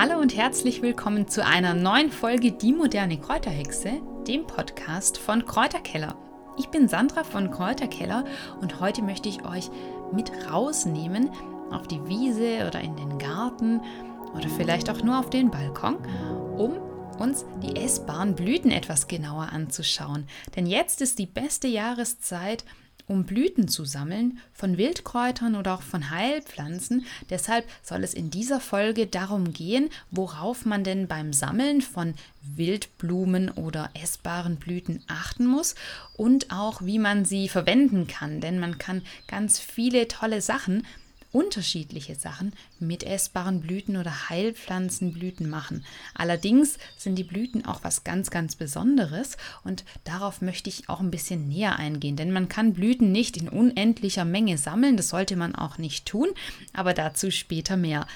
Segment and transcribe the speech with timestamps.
[0.00, 6.16] Hallo und herzlich willkommen zu einer neuen Folge Die moderne Kräuterhexe, dem Podcast von Kräuterkeller.
[6.56, 8.24] Ich bin Sandra von Kräuterkeller
[8.60, 9.70] und heute möchte ich euch
[10.12, 11.30] mit rausnehmen
[11.72, 13.80] auf die Wiese oder in den Garten
[14.36, 15.96] oder vielleicht auch nur auf den Balkon,
[16.56, 16.74] um
[17.18, 20.28] uns die essbaren Blüten etwas genauer anzuschauen.
[20.54, 22.64] Denn jetzt ist die beste Jahreszeit,
[23.08, 27.06] um Blüten zu sammeln von Wildkräutern oder auch von Heilpflanzen.
[27.30, 33.50] Deshalb soll es in dieser Folge darum gehen, worauf man denn beim Sammeln von Wildblumen
[33.50, 35.74] oder essbaren Blüten achten muss
[36.16, 38.40] und auch wie man sie verwenden kann.
[38.40, 40.86] Denn man kann ganz viele tolle Sachen
[41.32, 45.84] unterschiedliche Sachen mit essbaren Blüten oder Heilpflanzenblüten machen.
[46.14, 51.10] Allerdings sind die Blüten auch was ganz, ganz Besonderes und darauf möchte ich auch ein
[51.10, 55.54] bisschen näher eingehen, denn man kann Blüten nicht in unendlicher Menge sammeln, das sollte man
[55.54, 56.28] auch nicht tun,
[56.72, 58.06] aber dazu später mehr.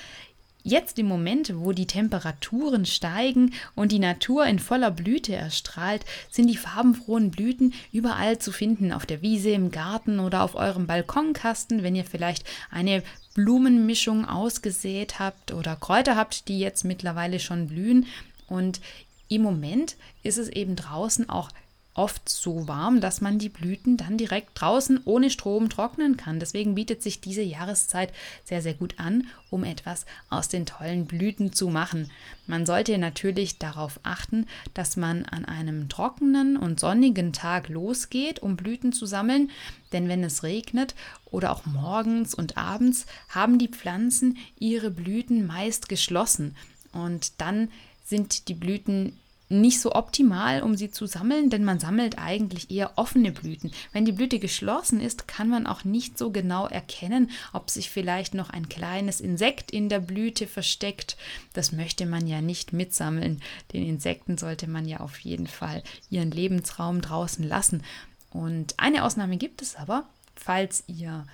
[0.65, 6.46] Jetzt im Moment, wo die Temperaturen steigen und die Natur in voller Blüte erstrahlt, sind
[6.46, 11.82] die farbenfrohen Blüten überall zu finden, auf der Wiese, im Garten oder auf eurem Balkonkasten,
[11.82, 13.02] wenn ihr vielleicht eine
[13.35, 18.07] Blumenmischung ausgesät habt oder Kräuter habt, die jetzt mittlerweile schon blühen.
[18.47, 18.80] Und
[19.29, 21.51] im Moment ist es eben draußen auch
[21.95, 26.40] oft so warm, dass man die Blüten dann direkt draußen ohne Strom trocknen kann.
[26.40, 28.12] Deswegen bietet sich diese Jahreszeit
[28.45, 32.10] sehr, sehr gut an, um etwas aus den tollen Blüten zu machen.
[32.46, 38.57] Man sollte natürlich darauf achten, dass man an einem trockenen und sonnigen Tag losgeht, um
[38.57, 39.51] Blüten zu sammeln,
[39.93, 40.95] denn wenn es regnet
[41.30, 46.57] oder auch morgens und abends haben die Pflanzen ihre Blüten meist geschlossen
[46.93, 47.68] und dann
[48.04, 49.18] sind die Blüten
[49.60, 53.70] nicht so optimal, um sie zu sammeln, denn man sammelt eigentlich eher offene Blüten.
[53.92, 58.34] Wenn die Blüte geschlossen ist, kann man auch nicht so genau erkennen, ob sich vielleicht
[58.34, 61.16] noch ein kleines Insekt in der Blüte versteckt.
[61.52, 63.40] Das möchte man ja nicht mitsammeln.
[63.73, 67.82] Den Insekten sollte man ja auf jeden Fall ihren Lebensraum draußen lassen.
[68.30, 71.26] Und eine Ausnahme gibt es aber, falls ihr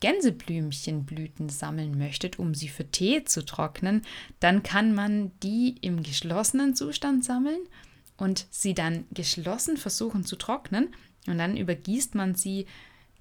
[0.00, 4.02] Gänseblümchenblüten sammeln möchtet, um sie für Tee zu trocknen,
[4.40, 7.60] dann kann man die im geschlossenen Zustand sammeln
[8.16, 10.88] und sie dann geschlossen versuchen zu trocknen
[11.26, 12.66] und dann übergießt man sie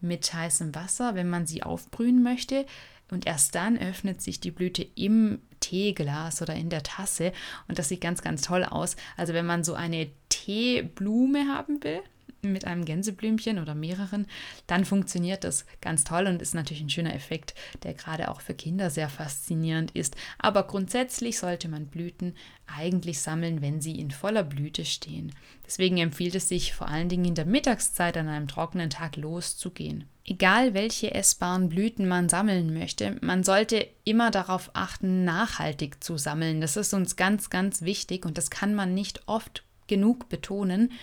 [0.02, 2.66] mit heißem Wasser, wenn man sie aufbrühen möchte.
[3.12, 7.34] Und erst dann öffnet sich die Blüte im Teeglas oder in der Tasse.
[7.68, 8.96] Und das sieht ganz, ganz toll aus.
[9.18, 12.02] Also wenn man so eine Teeblume haben will,
[12.42, 14.28] mit einem Gänseblümchen oder mehreren,
[14.68, 18.54] dann funktioniert das ganz toll und ist natürlich ein schöner Effekt, der gerade auch für
[18.54, 20.16] Kinder sehr faszinierend ist.
[20.38, 22.36] Aber grundsätzlich sollte man Blüten
[22.68, 25.34] eigentlich sammeln, wenn sie in voller Blüte stehen.
[25.66, 30.06] Deswegen empfiehlt es sich vor allen Dingen in der Mittagszeit an einem trockenen Tag loszugehen.
[30.26, 36.62] Egal welche essbaren Blüten man sammeln möchte, man sollte immer darauf achten, nachhaltig zu sammeln.
[36.62, 40.94] Das ist uns ganz, ganz wichtig und das kann man nicht oft genug betonen.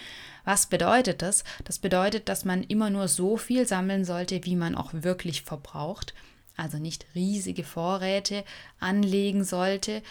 [0.46, 1.44] Was bedeutet das?
[1.64, 6.14] Das bedeutet, dass man immer nur so viel sammeln sollte, wie man auch wirklich verbraucht.
[6.56, 8.44] Also nicht riesige Vorräte
[8.80, 10.02] anlegen sollte,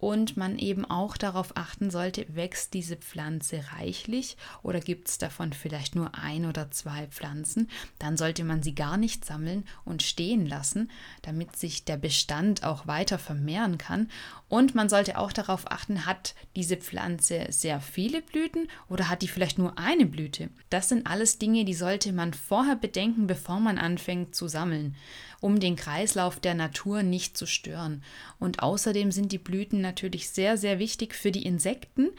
[0.00, 5.52] und man eben auch darauf achten sollte, wächst diese Pflanze reichlich oder gibt es davon
[5.52, 7.68] vielleicht nur ein oder zwei Pflanzen,
[7.98, 10.90] dann sollte man sie gar nicht sammeln und stehen lassen,
[11.22, 14.08] damit sich der Bestand auch weiter vermehren kann.
[14.48, 19.28] Und man sollte auch darauf achten, hat diese Pflanze sehr viele Blüten oder hat die
[19.28, 20.48] vielleicht nur eine Blüte.
[20.70, 24.96] Das sind alles Dinge, die sollte man vorher bedenken, bevor man anfängt zu sammeln
[25.40, 28.02] um den Kreislauf der Natur nicht zu stören.
[28.38, 32.10] Und außerdem sind die Blüten natürlich sehr, sehr wichtig für die Insekten,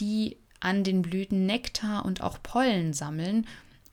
[0.00, 3.46] die an den Blüten Nektar und auch Pollen sammeln.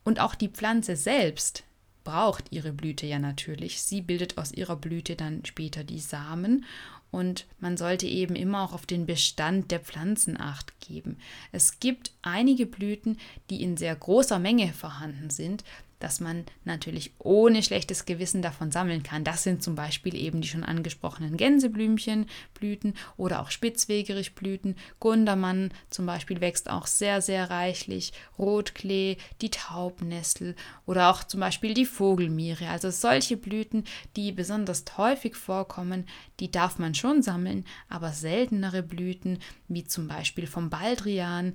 [0.03, 1.63] Und auch die Pflanze selbst
[2.03, 3.81] braucht ihre Blüte ja natürlich.
[3.81, 6.65] Sie bildet aus ihrer Blüte dann später die Samen
[7.13, 11.17] und man sollte eben immer auch auf den Bestand der Pflanzen acht geben.
[11.51, 13.19] Es gibt einige Blüten,
[13.51, 15.63] die in sehr großer Menge vorhanden sind,
[16.03, 19.23] dass man natürlich ohne schlechtes Gewissen davon sammeln kann.
[19.23, 24.75] Das sind zum Beispiel eben die schon angesprochenen Gänseblümchenblüten oder auch Spitzwegerichblüten.
[24.99, 28.11] Gundermann zum Beispiel wächst auch sehr, sehr reichlich.
[28.37, 30.55] Rotklee, die Taubnestel
[30.85, 32.67] oder auch zum Beispiel die Vogelmiere.
[32.67, 33.85] Also solche Blüten,
[34.17, 36.05] die besonders häufig vorkommen,
[36.41, 39.39] die darf man schon sammeln, aber seltenere Blüten,
[39.69, 41.53] wie zum Beispiel vom Baldrian,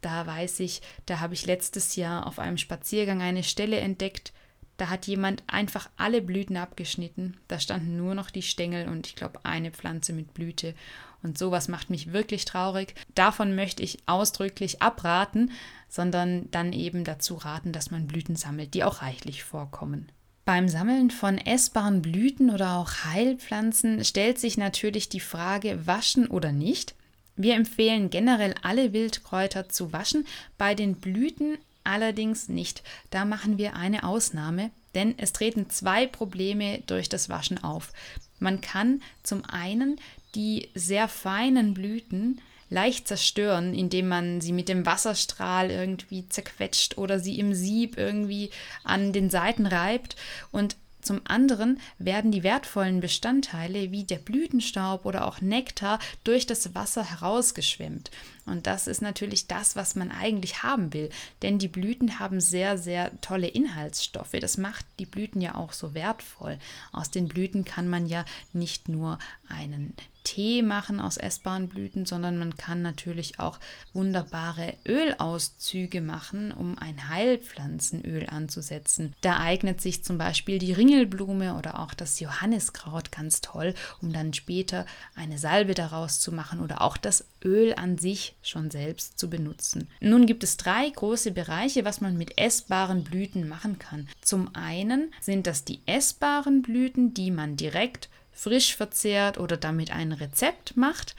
[0.00, 4.32] da weiß ich, da habe ich letztes Jahr auf einem Spaziergang eine Stelle entdeckt,
[4.78, 7.36] da hat jemand einfach alle Blüten abgeschnitten.
[7.48, 10.72] Da standen nur noch die Stängel und ich glaube eine Pflanze mit Blüte.
[11.20, 12.94] Und sowas macht mich wirklich traurig.
[13.16, 15.50] Davon möchte ich ausdrücklich abraten,
[15.88, 20.12] sondern dann eben dazu raten, dass man Blüten sammelt, die auch reichlich vorkommen.
[20.44, 26.52] Beim Sammeln von essbaren Blüten oder auch Heilpflanzen stellt sich natürlich die Frage, waschen oder
[26.52, 26.94] nicht.
[27.38, 30.26] Wir empfehlen generell alle Wildkräuter zu waschen,
[30.58, 32.82] bei den Blüten allerdings nicht.
[33.10, 37.92] Da machen wir eine Ausnahme, denn es treten zwei Probleme durch das Waschen auf.
[38.40, 40.00] Man kann zum einen
[40.34, 42.40] die sehr feinen Blüten
[42.70, 48.50] leicht zerstören, indem man sie mit dem Wasserstrahl irgendwie zerquetscht oder sie im Sieb irgendwie
[48.82, 50.16] an den Seiten reibt.
[50.50, 56.74] Und zum anderen werden die wertvollen Bestandteile wie der Blütenstaub oder auch Nektar durch das
[56.74, 58.10] Wasser herausgeschwemmt.
[58.46, 61.10] Und das ist natürlich das, was man eigentlich haben will.
[61.42, 64.36] Denn die Blüten haben sehr, sehr tolle Inhaltsstoffe.
[64.40, 66.58] Das macht die Blüten ja auch so wertvoll.
[66.92, 69.18] Aus den Blüten kann man ja nicht nur
[69.48, 69.94] einen
[70.28, 73.58] Tee machen aus essbaren Blüten, sondern man kann natürlich auch
[73.94, 79.14] wunderbare Ölauszüge machen, um ein Heilpflanzenöl anzusetzen.
[79.22, 83.72] Da eignet sich zum Beispiel die Ringelblume oder auch das Johanniskraut ganz toll,
[84.02, 84.84] um dann später
[85.14, 89.88] eine Salbe daraus zu machen oder auch das Öl an sich schon selbst zu benutzen.
[90.00, 94.06] Nun gibt es drei große Bereiche, was man mit essbaren Blüten machen kann.
[94.20, 100.12] Zum einen sind das die essbaren Blüten, die man direkt frisch verzehrt oder damit ein
[100.12, 101.16] Rezept macht.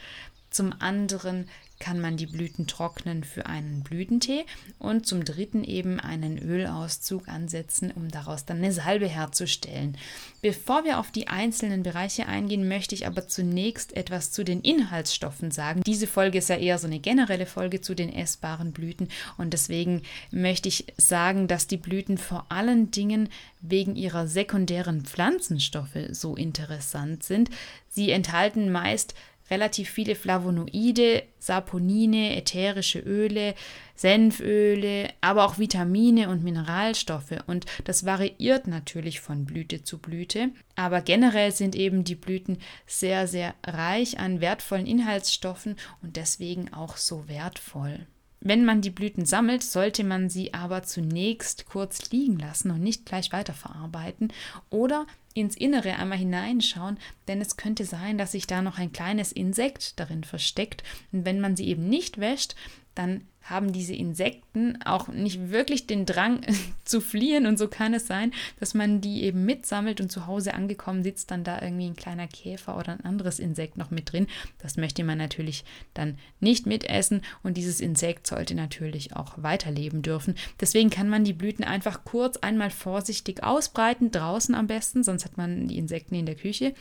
[0.48, 1.48] Zum anderen
[1.80, 4.44] kann man die Blüten trocknen für einen Blütentee
[4.78, 9.96] und zum dritten eben einen Ölauszug ansetzen, um daraus dann eine Salbe herzustellen.
[10.42, 15.50] Bevor wir auf die einzelnen Bereiche eingehen, möchte ich aber zunächst etwas zu den Inhaltsstoffen
[15.50, 15.82] sagen.
[15.84, 20.02] Diese Folge ist ja eher so eine generelle Folge zu den essbaren Blüten und deswegen
[20.30, 23.30] möchte ich sagen, dass die Blüten vor allen Dingen
[23.62, 27.50] wegen ihrer sekundären Pflanzenstoffe so interessant sind.
[27.88, 29.14] Sie enthalten meist
[29.50, 33.54] relativ viele Flavonoide, Saponine, ätherische Öle,
[33.94, 37.34] Senföle, aber auch Vitamine und Mineralstoffe.
[37.46, 40.50] Und das variiert natürlich von Blüte zu Blüte.
[40.76, 46.96] Aber generell sind eben die Blüten sehr, sehr reich an wertvollen Inhaltsstoffen und deswegen auch
[46.96, 48.06] so wertvoll.
[48.42, 53.04] Wenn man die Blüten sammelt, sollte man sie aber zunächst kurz liegen lassen und nicht
[53.04, 54.32] gleich weiterverarbeiten
[54.70, 56.98] oder ins Innere einmal hineinschauen,
[57.28, 60.82] denn es könnte sein, dass sich da noch ein kleines Insekt darin versteckt.
[61.12, 62.54] Und wenn man sie eben nicht wäscht,
[62.94, 66.40] dann haben diese Insekten auch nicht wirklich den Drang
[66.84, 70.54] zu fliehen und so kann es sein, dass man die eben mitsammelt und zu Hause
[70.54, 74.26] angekommen sitzt dann da irgendwie ein kleiner Käfer oder ein anderes Insekt noch mit drin.
[74.58, 75.64] Das möchte man natürlich
[75.94, 80.34] dann nicht mitessen und dieses Insekt sollte natürlich auch weiterleben dürfen.
[80.60, 85.36] Deswegen kann man die Blüten einfach kurz einmal vorsichtig ausbreiten, draußen am besten, sonst hat
[85.36, 86.74] man die Insekten in der Küche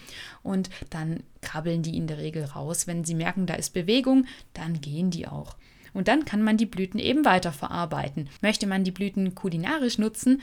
[0.43, 2.87] und dann krabbeln die in der Regel raus.
[2.87, 5.55] Wenn sie merken, da ist Bewegung, dann gehen die auch.
[5.93, 8.29] Und dann kann man die Blüten eben weiterverarbeiten.
[8.41, 10.41] Möchte man die Blüten kulinarisch nutzen,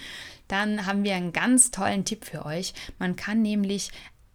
[0.48, 2.74] dann haben wir einen ganz tollen Tipp für euch.
[2.98, 3.90] Man kann nämlich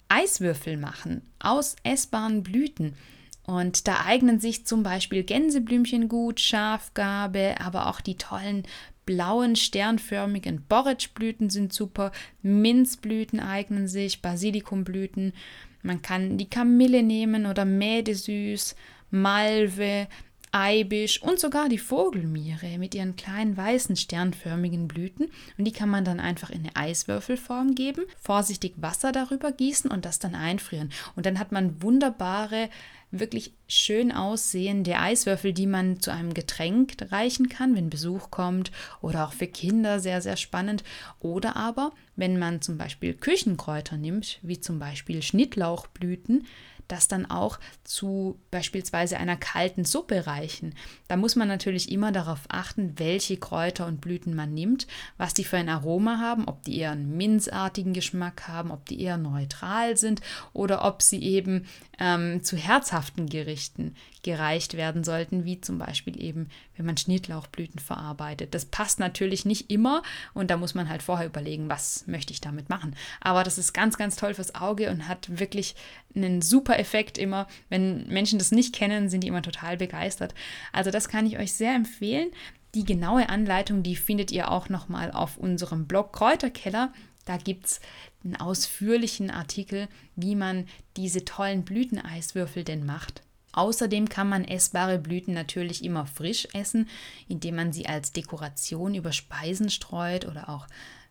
[0.09, 2.95] Eiswürfel machen aus essbaren Blüten.
[3.43, 8.63] Und da eignen sich zum Beispiel Gänseblümchen gut, Schafgarbe, aber auch die tollen
[9.05, 12.11] blauen, sternförmigen Borretschblüten sind super,
[12.43, 15.33] Minzblüten eignen sich, Basilikumblüten.
[15.81, 18.75] Man kann die Kamille nehmen oder Mädesüß,
[19.09, 20.07] Malve,
[20.51, 25.31] Eibisch und sogar die Vogelmiere mit ihren kleinen weißen sternförmigen Blüten.
[25.57, 30.05] Und die kann man dann einfach in eine Eiswürfelform geben, vorsichtig Wasser darüber gießen und
[30.05, 30.91] das dann einfrieren.
[31.15, 32.69] Und dann hat man wunderbare
[33.11, 38.71] wirklich schön aussehende Eiswürfel, die man zu einem Getränk reichen kann, wenn Besuch kommt
[39.01, 40.83] oder auch für Kinder sehr, sehr spannend.
[41.19, 46.47] Oder aber, wenn man zum Beispiel Küchenkräuter nimmt, wie zum Beispiel Schnittlauchblüten,
[46.91, 50.75] das dann auch zu beispielsweise einer kalten Suppe reichen.
[51.07, 55.43] Da muss man natürlich immer darauf achten, welche Kräuter und Blüten man nimmt, was die
[55.43, 59.97] für ein Aroma haben, ob die eher einen minzartigen Geschmack haben, ob die eher neutral
[59.97, 60.21] sind
[60.53, 61.65] oder ob sie eben
[61.99, 68.53] ähm, zu herzhaften Gerichten gereicht werden sollten, wie zum Beispiel eben, wenn man Schnittlauchblüten verarbeitet.
[68.53, 72.41] Das passt natürlich nicht immer und da muss man halt vorher überlegen, was möchte ich
[72.41, 72.95] damit machen.
[73.19, 75.75] Aber das ist ganz, ganz toll fürs Auge und hat wirklich
[76.15, 77.47] einen super Effekt immer.
[77.69, 80.33] Wenn Menschen das nicht kennen, sind die immer total begeistert.
[80.71, 82.29] Also das kann ich euch sehr empfehlen.
[82.73, 86.93] Die genaue Anleitung, die findet ihr auch nochmal auf unserem Blog Kräuterkeller.
[87.25, 87.81] Da gibt es
[88.23, 93.21] einen ausführlichen Artikel, wie man diese tollen Blüteneiswürfel denn macht.
[93.53, 96.87] Außerdem kann man essbare Blüten natürlich immer frisch essen,
[97.27, 100.67] indem man sie als Dekoration über Speisen streut oder auch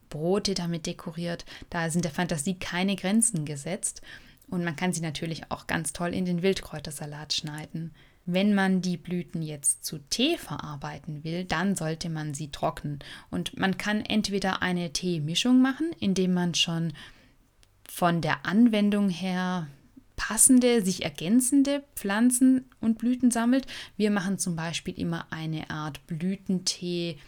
[0.09, 1.45] Brote damit dekoriert.
[1.69, 4.01] Da sind der Fantasie keine Grenzen gesetzt.
[4.51, 7.93] Und man kann sie natürlich auch ganz toll in den Wildkräutersalat schneiden.
[8.27, 12.99] Wenn man die Blüten jetzt zu Tee verarbeiten will, dann sollte man sie trocknen.
[13.31, 16.93] Und man kann entweder eine Teemischung machen, indem man schon
[17.89, 19.67] von der Anwendung her
[20.17, 23.67] passende, sich ergänzende Pflanzen und Blüten sammelt.
[23.97, 27.19] Wir machen zum Beispiel immer eine Art Blütentee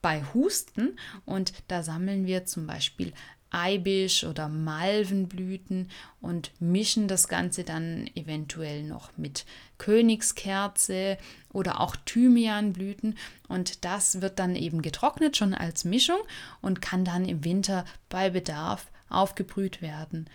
[0.00, 3.12] bei Husten und da sammeln wir zum Beispiel
[3.50, 5.90] Eibisch oder Malvenblüten
[6.20, 9.44] und mischen das Ganze dann eventuell noch mit
[9.78, 11.18] Königskerze
[11.52, 16.20] oder auch Thymianblüten und das wird dann eben getrocknet schon als Mischung
[16.60, 20.28] und kann dann im Winter bei Bedarf aufgebrüht werden.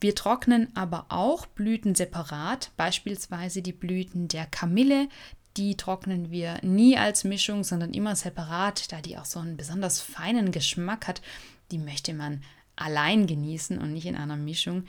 [0.00, 5.08] Wir trocknen aber auch Blüten separat, beispielsweise die Blüten der Kamille,
[5.56, 10.00] die trocknen wir nie als Mischung, sondern immer separat, da die auch so einen besonders
[10.00, 11.20] feinen Geschmack hat.
[11.70, 12.42] Die möchte man
[12.76, 14.84] allein genießen und nicht in einer Mischung.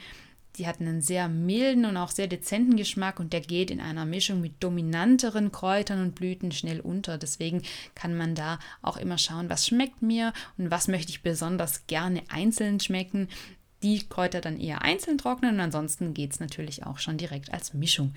[0.56, 4.04] Die hat einen sehr milden und auch sehr dezenten Geschmack und der geht in einer
[4.04, 7.16] Mischung mit dominanteren Kräutern und Blüten schnell unter.
[7.16, 7.62] Deswegen
[7.94, 12.22] kann man da auch immer schauen, was schmeckt mir und was möchte ich besonders gerne
[12.28, 13.28] einzeln schmecken
[13.82, 17.74] die Kräuter dann eher einzeln trocknen und ansonsten geht es natürlich auch schon direkt als
[17.74, 18.14] Mischung.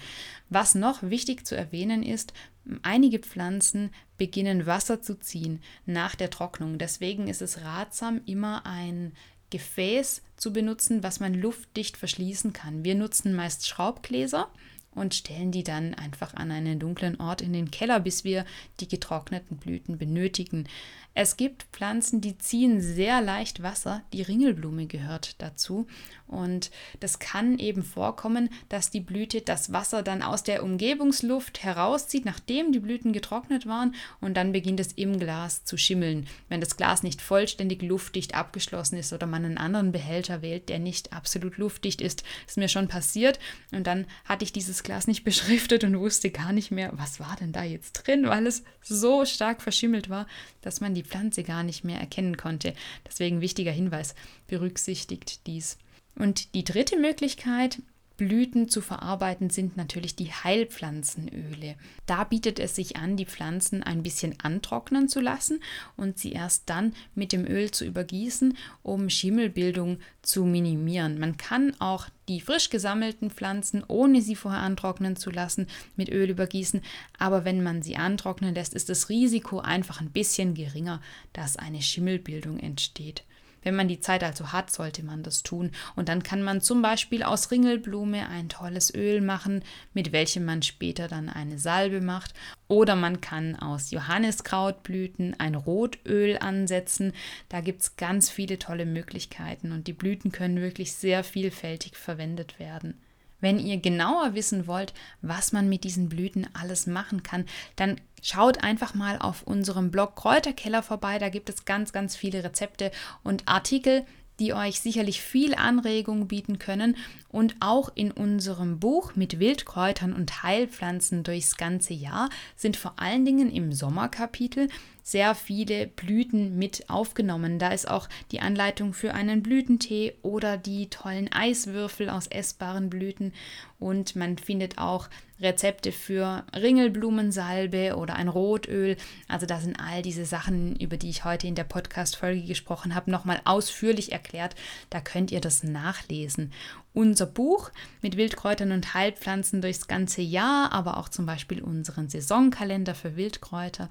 [0.50, 2.34] Was noch wichtig zu erwähnen ist,
[2.82, 6.78] einige Pflanzen beginnen Wasser zu ziehen nach der Trocknung.
[6.78, 9.14] Deswegen ist es ratsam, immer ein
[9.50, 12.84] Gefäß zu benutzen, was man luftdicht verschließen kann.
[12.84, 14.50] Wir nutzen meist Schraubgläser
[14.96, 18.46] und stellen die dann einfach an einen dunklen Ort in den Keller, bis wir
[18.80, 20.68] die getrockneten Blüten benötigen.
[21.14, 24.04] Es gibt Pflanzen, die ziehen sehr leicht Wasser.
[24.12, 25.88] Die Ringelblume gehört dazu.
[26.28, 32.26] Und das kann eben vorkommen, dass die Blüte das Wasser dann aus der Umgebungsluft herauszieht,
[32.26, 33.94] nachdem die Blüten getrocknet waren.
[34.22, 36.28] Und dann beginnt es im Glas zu schimmeln.
[36.50, 40.80] Wenn das Glas nicht vollständig luftdicht abgeschlossen ist oder man einen anderen Behälter wählt, der
[40.80, 43.40] nicht absolut luftdicht ist, ist mir schon passiert.
[43.72, 47.36] Und dann hatte ich dieses Glas nicht beschriftet und wusste gar nicht mehr, was war
[47.40, 50.26] denn da jetzt drin, weil es so stark verschimmelt war,
[50.62, 52.74] dass man die Pflanze gar nicht mehr erkennen konnte.
[53.06, 54.16] Deswegen wichtiger Hinweis,
[54.48, 55.78] berücksichtigt dies.
[56.16, 57.80] Und die dritte Möglichkeit,
[58.18, 61.76] Blüten zu verarbeiten sind natürlich die Heilpflanzenöle.
[62.06, 65.60] Da bietet es sich an, die Pflanzen ein bisschen antrocknen zu lassen
[65.98, 71.20] und sie erst dann mit dem Öl zu übergießen, um Schimmelbildung zu minimieren.
[71.20, 75.68] Man kann auch die frisch gesammelten Pflanzen, ohne sie vorher antrocknen zu lassen,
[75.98, 76.82] mit Öl übergießen,
[77.20, 81.02] aber wenn man sie antrocknen lässt, ist das Risiko einfach ein bisschen geringer,
[81.34, 83.24] dass eine Schimmelbildung entsteht.
[83.66, 85.72] Wenn man die Zeit also hat, sollte man das tun.
[85.96, 90.62] Und dann kann man zum Beispiel aus Ringelblume ein tolles Öl machen, mit welchem man
[90.62, 92.36] später dann eine Salbe macht.
[92.68, 97.12] Oder man kann aus Johanniskrautblüten ein Rotöl ansetzen.
[97.50, 102.60] Da gibt es ganz viele tolle Möglichkeiten und die Blüten können wirklich sehr vielfältig verwendet
[102.60, 103.02] werden.
[103.46, 108.64] Wenn ihr genauer wissen wollt, was man mit diesen Blüten alles machen kann, dann schaut
[108.64, 111.20] einfach mal auf unserem Blog Kräuterkeller vorbei.
[111.20, 112.90] Da gibt es ganz, ganz viele Rezepte
[113.24, 114.04] und Artikel,
[114.40, 116.98] die euch sicherlich viel Anregung bieten können.
[117.30, 123.26] Und auch in unserem Buch mit Wildkräutern und Heilpflanzen durchs ganze Jahr sind vor allen
[123.26, 124.70] Dingen im Sommerkapitel
[125.06, 127.60] sehr viele Blüten mit aufgenommen.
[127.60, 133.32] Da ist auch die Anleitung für einen Blütentee oder die tollen Eiswürfel aus essbaren Blüten
[133.78, 135.08] und man findet auch
[135.40, 138.98] Rezepte für Ringelblumensalbe oder ein Rotöl.
[139.28, 143.12] Also da sind all diese Sachen, über die ich heute in der Podcast-Folge gesprochen habe,
[143.12, 144.56] nochmal ausführlich erklärt.
[144.90, 146.52] Da könnt ihr das nachlesen.
[146.94, 147.72] Unser Buch
[148.02, 153.90] mit Wildkräutern und Heilpflanzen durchs ganze Jahr, aber auch zum Beispiel unseren Saisonkalender für Wildkräuter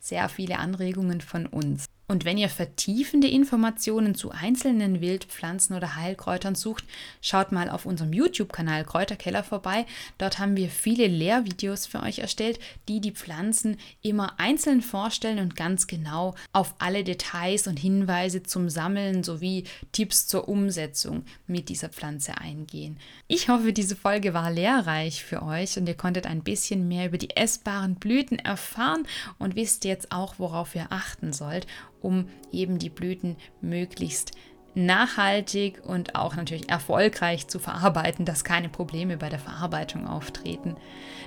[0.00, 1.86] sehr viele Anregungen von uns.
[2.10, 6.84] Und wenn ihr vertiefende Informationen zu einzelnen Wildpflanzen oder Heilkräutern sucht,
[7.20, 9.84] schaut mal auf unserem YouTube-Kanal Kräuterkeller vorbei.
[10.16, 15.54] Dort haben wir viele Lehrvideos für euch erstellt, die die Pflanzen immer einzeln vorstellen und
[15.54, 21.90] ganz genau auf alle Details und Hinweise zum Sammeln sowie Tipps zur Umsetzung mit dieser
[21.90, 22.98] Pflanze eingehen.
[23.26, 27.18] Ich hoffe, diese Folge war lehrreich für euch und ihr konntet ein bisschen mehr über
[27.18, 29.06] die essbaren Blüten erfahren
[29.38, 31.66] und wisst jetzt auch, worauf ihr achten sollt
[32.00, 34.32] um eben die Blüten möglichst
[34.74, 40.76] nachhaltig und auch natürlich erfolgreich zu verarbeiten, dass keine Probleme bei der Verarbeitung auftreten.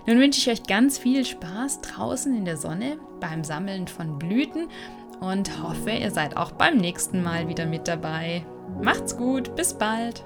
[0.08, 4.70] Nun wünsche ich euch ganz viel Spaß draußen in der Sonne beim Sammeln von Blüten
[5.20, 8.46] und hoffe, ihr seid auch beim nächsten Mal wieder mit dabei.
[8.82, 10.24] Macht's gut, bis bald!